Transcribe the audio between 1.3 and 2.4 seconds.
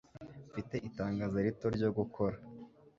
rito ryo gukora.